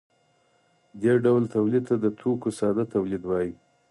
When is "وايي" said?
3.25-3.53